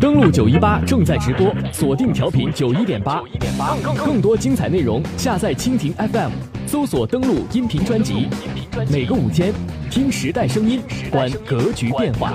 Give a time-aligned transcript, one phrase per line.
[0.00, 3.22] 登录九一八正在直播，锁定调频九一点八，
[4.04, 6.30] 更多精彩内容下载蜻蜓 FM，
[6.66, 8.26] 搜索登录音频专辑。
[8.90, 9.52] 每个午间，
[9.90, 10.80] 听时代声音，
[11.10, 12.32] 观格局变化。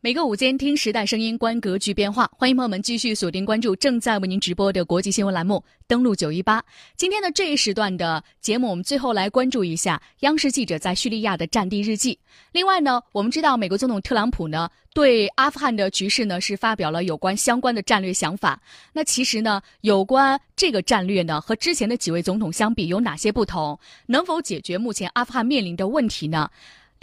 [0.00, 2.30] 每个午间听时代声音，观格局变化。
[2.36, 6.64] 欢迎朋友们继续锁定关注正在为您直播的国际新闻栏目，登录九一八。
[6.96, 12.16] 今天的这一时段的节目，我们最后来关注一下央视记者在叙利亚的战地日记。
[12.52, 18.62] 另外呢，我们知道美国总统特朗普呢对阿富汗的局势呢是发表了有关相关的战略想法。
[18.92, 23.76] 那其实呢，有关这个战略呢和之前的几位总统相比有哪些不同？
[24.06, 26.48] 能否解决目前阿富汗面临的问题呢？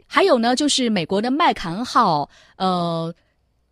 [0.07, 3.13] 还有呢，就是美国的麦坎号，呃，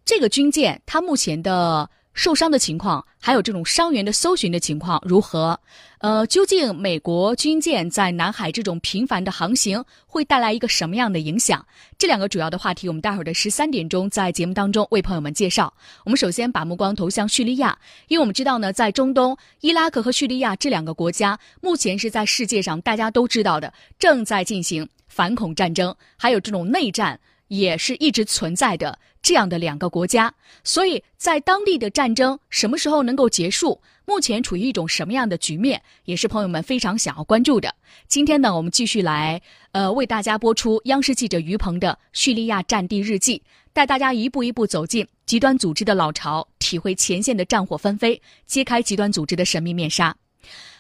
[0.05, 5.59] 这个军舰它目前的受伤的情况，还有这种伤员的搜寻的情况如何？
[5.99, 11.66] 呃，究竟美国军舰在南海这种频繁的航行会带来一个什么样的影响？
[11.98, 15.73] 这两个主要的话题，我们待会儿的十三点钟在节目当中为朋友们介绍。
[16.03, 17.78] 我们首先把目光投向叙利亚，
[18.09, 24.88] 因为我们知道呢，在中东，伊拉克和叙利亚这两个国家目前是在世界上大家都知道的正在进行。
[25.08, 33.81] 反恐战争还有这种内战也是一直存在的这样的两个国家，所以在当地的战争什么时候能够结束？
[34.05, 37.73] 目前处于一种什么样的局面，也是朋友们非常想要关注的。
[38.09, 39.41] 今天呢，我们继续来
[39.72, 43.41] 呃为大家播出央视记者于鹏的叙利亚战地日记，
[43.72, 50.13] 带大家一步一步走进极端组织的老巢，体会前线的战火纷飞，揭开极端组织的神秘面纱。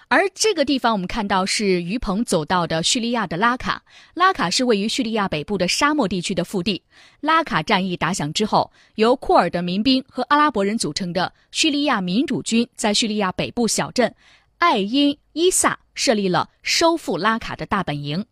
[0.09, 3.83] 而这个地方，我们看到是于鹏走到的叙利亚的拉卡。
[4.13, 6.83] 拉卡是位于叙利亚北部的沙漠地区的腹地。
[7.19, 14.13] 拉卡战役打响之后，由库尔德民兵和阿拉伯人组成的叙利亚民主军，在叙利亚北部小镇
[14.59, 18.23] 艾因伊萨设立了收复拉卡的大本营，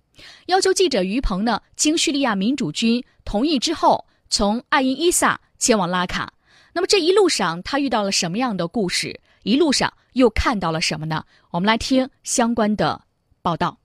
[0.45, 6.33] 要求记者于鹏呢，经叙利亚民主军同意之后，从艾因伊萨前往拉卡。
[6.73, 9.19] 那么这一路上，他遇到了什么样的故事？
[9.43, 11.23] 一路上又看到了什么呢？
[11.51, 13.01] 我们来听相关的
[13.41, 13.77] 报道。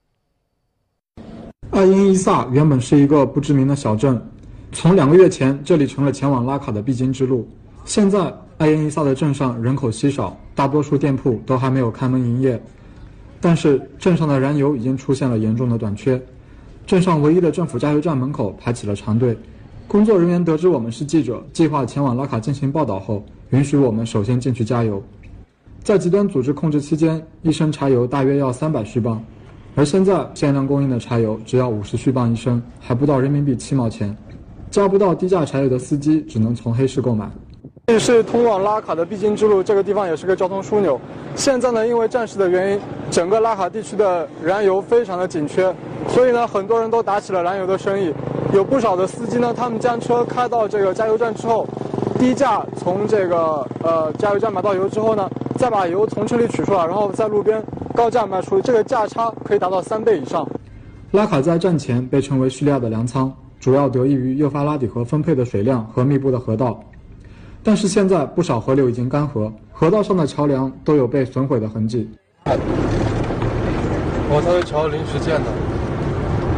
[1.71, 4.21] 艾因伊萨原本是一个不知名的小镇，
[4.71, 7.47] 从两个月前，这里成了前往拉卡的必经之路。
[7.85, 12.61] 现在，艾因伊萨的镇上人口稀少，大多数店铺都还没有开门营业。
[13.39, 16.21] 但是，镇上的燃油已经出现了严重的短缺，
[16.85, 19.37] 镇上唯一的政府加油站门口排起了长队。
[19.87, 25.01] 工作人员得知我们是记者，计划前往拉卡进行报道后，允许我们首先进去加油。
[25.87, 29.23] 在极端组织控制期间，一升柴油大约要三百续磅，
[29.73, 34.13] 而现在限量供应的柴油只要五十续磅一升，还不到人民币七毛钱。
[34.69, 37.31] 加不到低价柴油的司机只能从黑市购买。
[37.85, 40.99] 这是通往拉卡的必经之路，这个地方也是个交通枢纽。
[41.35, 45.73] 现在呢，因为战事的原因，整个拉卡地区的燃油非常的紧缺，
[46.09, 48.13] 所以呢，很多人都打起了燃油的生意。
[48.53, 51.65] 有不少的司机呢，他们将车开到这个加油站之后，
[52.19, 55.29] 低价从这个呃加油站买到油之后呢。
[55.57, 57.61] 再把油从车里取出来，然后在路边
[57.95, 60.47] 高价卖出，这个价差可以达到三倍以上。
[61.11, 66.79] 拉卡在战前被称为叙利亚的粮仓，主要得益于幼发拉底河分配的水量和密布的河道。
[67.63, 72.07] 但是现在不少河流已经干涸，河道上的桥梁都有被损毁的痕迹。
[74.29, 75.49] 我它是桥临时建的，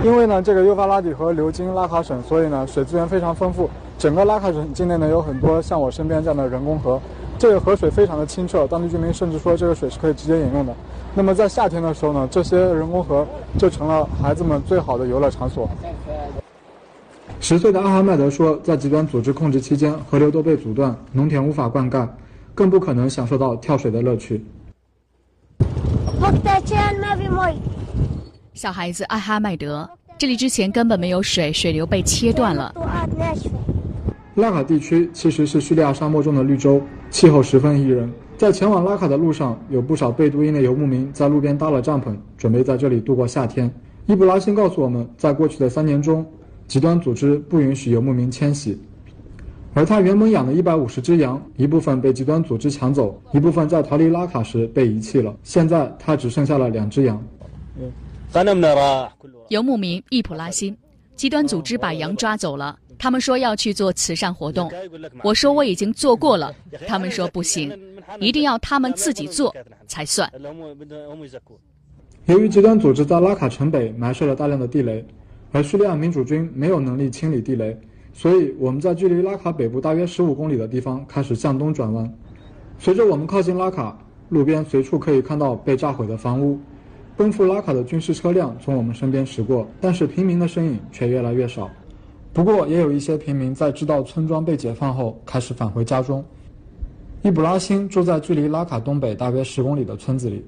[0.04, 3.70] 因为呢这个幼发拉底河流经拉卡省，所以呢水资源非常丰富。
[3.98, 7.00] 整个拉卡省境内呢有很多像我身边这样的人工河。
[7.40, 10.76] 这个河水非常的清澈，当地居民甚至说这个水是可以直接饮用的。
[11.16, 13.26] 那么在夏天的时候呢，这些人工河
[13.58, 15.70] 就成了孩子们最好的游乐场所。
[17.40, 22.06] 十岁的阿哈迈德说，在极端组织控制期间，河流都被阻断，农田无法灌溉，
[22.54, 24.46] 更不可能享受到跳水的乐趣。
[28.54, 32.76] 小孩子阿哈迈德，这里之前根本没有水，水流被切断了。
[34.36, 38.10] 拉卡地区其实是叙利亚沙漠中的绿洲，气候十分宜人。
[38.38, 43.70] 在前往拉卡的路上，有不少贝都因的游牧民在路边搭了帐篷，准备在这里度过夏天。
[44.06, 46.26] 伊布拉辛告诉我们，在过去的三年中，
[46.68, 48.80] 极端组织不允许游牧民迁徙，
[49.74, 55.36] 而他原本养的一百五十只羊，一部分被极端组织抢走，一部分在逃离拉卡时被遗弃了。
[55.44, 57.22] 现在他只剩下了两只羊。
[59.50, 60.78] 游牧民易普拉辛，
[61.20, 62.80] 极端组织把羊抓走了。
[62.98, 64.72] 他们说要去做慈善活动，
[65.22, 66.50] 我说我已经做过了。
[66.88, 67.78] 他们说不行，
[68.22, 69.54] 一定要他们自己做
[69.86, 70.32] 才算。
[72.26, 75.06] 由于极端组织在拉卡城北埋设了大量的地雷，
[75.52, 77.78] 而叙利亚民主军没有能力清理地雷，
[78.14, 82.10] 所以我们在距离拉卡北部大约十五公里的地方开始向东转弯。
[82.78, 84.00] 随着我们靠近拉卡，
[84.30, 86.58] 路边随处可以看到被炸毁的房屋，
[87.20, 91.70] 奔赴拉卡的军事车辆从我们身边驶过，但是平民的身影却越来越少。
[92.32, 96.24] 不过，也有一些平民在知道村庄被解放后，开始返回家中。
[97.22, 100.46] 伊布拉辛住在距离拉卡东北大约十公里的村子里，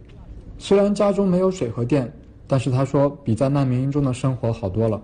[0.58, 2.10] 虽然家中没有水和电，
[2.48, 5.02] 但是他说比在难民营中的生活好多了。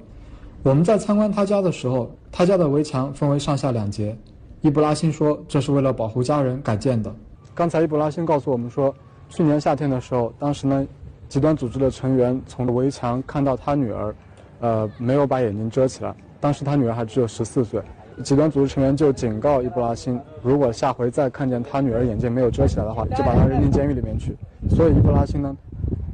[0.64, 4.18] 我们在参观他家的时候，他家的围墙分为上下两节。
[4.62, 7.14] 伊布拉辛说，这是为了保护家人改建的。
[7.54, 8.96] 刚才伊布拉辛告诉我们说，
[9.28, 10.88] 去年夏天的时候，当时呢，
[11.28, 14.16] 极端组织的成员从围墙看到他女儿，
[14.62, 16.14] 呃，没有把眼睛遮起来。
[16.40, 17.82] 当时他女儿还只有十四岁，
[18.24, 24.36] 极端组织成员就警告伊布拉辛，如果下回再看见他女儿眼睛没有遮起来的话，就把他扔进监狱里面去。
[24.70, 25.56] 所以伊布拉辛呢？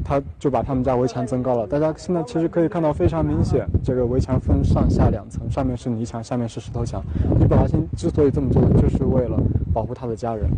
[0.05, 1.65] 他就把他们家围墙增高了。
[1.65, 7.01] 大家现在其实可以看到非常明显，这个围墙分上下两层，上面是泥墙，下面是石头墙。
[7.39, 9.37] 伊布拉辛之所以这么做，就是为了
[9.73, 10.49] 保护他的家人。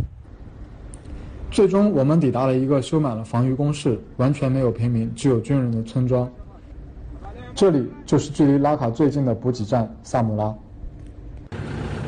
[1.55, 6.29] 最终，我们抵达了一个修满了防御工事、完全没有平民、只有军人的村庄。
[7.55, 10.53] 这里就是距离拉卡最近的补给站萨姆拉。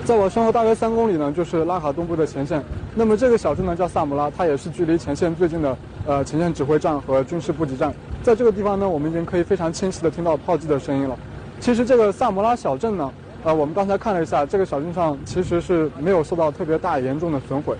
[0.03, 2.61] 在我身后大约三公里呢，就是拉卡东部的前线。
[2.93, 7.93] 那么这个小镇呢叫萨姆拉，它也是距离前线最近的呃前线指挥站和军事补给站。
[8.21, 11.17] 在这个地方呢，我们已经可以非常清晰的听到炮击的声音了。
[11.61, 13.13] 其实这个萨姆拉小镇呢，
[13.45, 17.77] 呃，我们刚才看了一下，这个小镇上其实是没有受到特别大严重的损毁，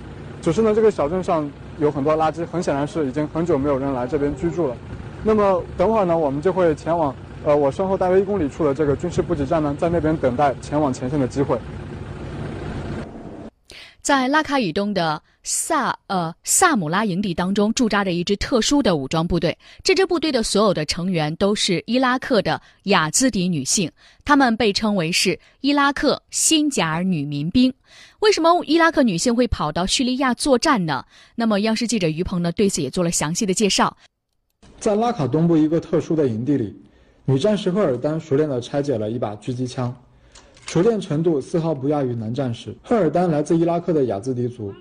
[0.48, 1.46] 只是呢这个小镇上
[1.78, 4.78] 有很多垃圾，很显然是已经很久没有人来这边居住了。
[5.22, 7.14] 那么等会儿呢，我们就会前往
[7.44, 11.58] 呃我身后大约一公里处的这个军事补给站呢，在那边等待前往前线的机会。
[14.08, 19.58] 在拉卡以东的萨呃萨姆拉营地当中，驻扎着一支特殊的武装部队。
[19.84, 23.92] 这支部队的所有的成员都是伊拉克的雅兹迪女性，
[24.24, 27.74] 她们被称为是伊拉克新加尔女民兵。
[28.20, 31.04] 为什么伊拉克女性会跑到叙利亚作战呢？
[31.36, 33.98] 那么，央视记者于鹏呢对此也做了详细的介绍。
[34.80, 36.74] 在拉卡东部一个特殊的营地里，
[37.26, 39.94] 女战士赫尔丹熟练地拆解了一把狙击枪。
[40.68, 42.76] 熟练程度丝毫不亚于男战士。
[42.84, 44.72] 赫尔丹来自伊拉克的雅兹迪族，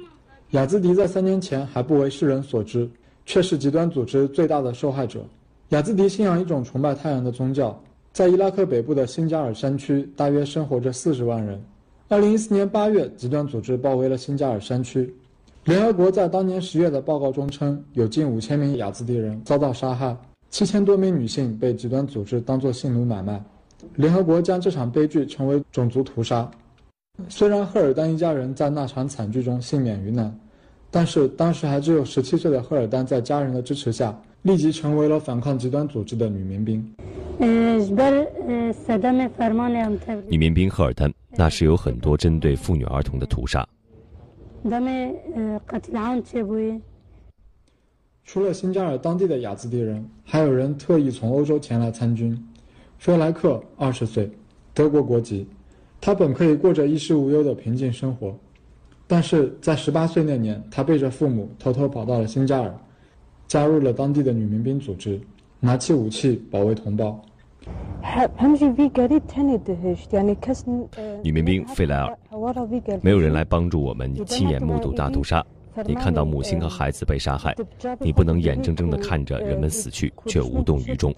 [0.51, 2.91] 雅兹迪在三年前还不为世人所知，
[3.25, 5.25] 却是极端组织最大的受害者。
[5.69, 7.81] 雅兹迪信仰一种崇拜太阳的宗教，
[8.13, 11.63] 在伊拉克北部的新加尔山区，大约生活着四十万人。
[12.09, 15.15] 二零一四年八月，极端组织包围了新加尔山区。
[15.65, 20.17] 联合国在当年十月的报告中称，有近五千名雅兹迪人遭到杀害，
[20.51, 23.41] 七千多名女性被极端组织当作性奴买卖。
[23.95, 26.51] 联合国将这场悲剧称为种族屠杀。
[27.29, 30.39] 虽然赫尔丹一家人在那场惨剧中幸免于难，
[30.91, 36.95] 但是当时还只有十七岁的赫尔丹在家人的支持下，立即成为了反抗极端组织的女民兵。
[40.29, 43.67] 女民兵赫尔丹，那时有很多针对妇女儿童的屠杀。
[48.25, 52.37] 除了新加尔当地的雅兹迪人，还有人特意从欧洲前来参军。
[52.99, 54.31] 弗莱克二十岁，
[54.75, 55.47] 德国国籍。
[56.01, 58.35] 他本可以过着衣食无忧的平静生活，
[59.07, 62.73] 但是在十八岁那年，他背着父母偷偷跑到了新加尔，
[63.49, 65.21] 加入了当地的女民兵组织，
[65.59, 67.21] 拿起武器保卫同胞。
[71.23, 72.17] 女民兵费莱尔，
[73.03, 75.45] 没有人来帮助我们亲眼目睹大屠杀。
[75.85, 77.57] 你看到母亲和孩子被杀害，
[78.01, 81.13] 你不能眼睁睁地看着人们死去却无动于衷。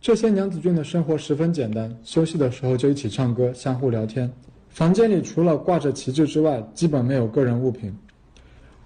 [0.00, 4.30] 这些娘子军的生活十分简单，休息的时候就一起唱歌，相互聊天。
[4.68, 7.92] 房间里除了挂着旗帜之外，基本没有个人物品。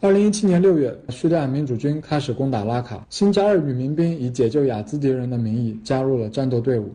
[0.00, 6.90] 二零一七年六月，叙利亚民主军开始攻打拉卡，新加尔女民兵以解救雅兹迪人的名义加入了战斗队伍。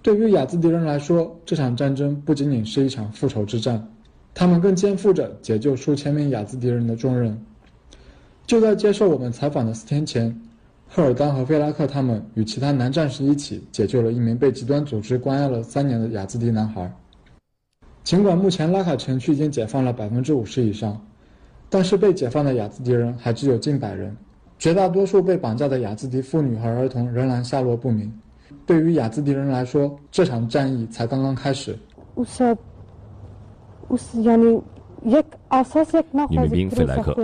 [0.00, 3.86] 对于雅兹迪人来说，这场战争不仅仅是一场复仇之战，
[4.32, 7.38] 他们更肩负着解救数千名雅兹迪人的重任。
[8.46, 10.40] 就在接受我们采访的四天前，
[10.88, 16.90] 赫尔丹和费拉克他们与其他男战士一起解救了一名被极端组织关押了三年的雅兹迪男孩。
[18.04, 20.98] 尽管目前拉卡城区已经解放了百分之五十以上，
[21.68, 24.16] 但是被解放的雅兹迪人还只有近百人，
[24.58, 28.10] 绝大多数被绑架的雅兹迪妇女和儿童仍然下落不明。
[28.66, 31.78] 对于雅兹迪人来说，这场战役才刚刚开始。
[36.28, 37.14] 女民兵费莱克，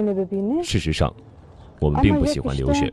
[0.62, 1.12] 事实上，
[1.80, 2.92] 我们并不喜欢流血，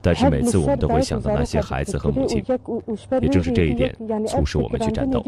[0.00, 2.42] 但是每次我们都会想到那些孩子和母亲。
[3.20, 3.94] 也正是这一点，
[4.26, 5.22] 促使我们去战斗。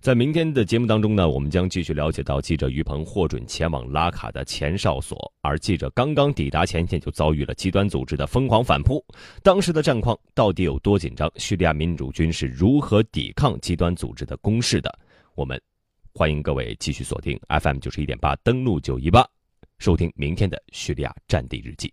[0.00, 9.04] 在明天的节目当中呢，我们将继续了解到记者于鹏获准前往拉卡的前哨所，而记者刚刚抵达前线就遭遇了极端组织的疯狂反扑。
[9.42, 11.30] 当时的战况到底有多紧张？
[11.36, 14.90] 叙利亚民主军是如何抵抗极端组织的攻势的？
[15.34, 15.60] 我们
[16.14, 19.22] 欢迎各位继续锁定 FM 九十一点八，登录九一八，
[19.78, 21.92] 收听明天的叙利亚战地日记。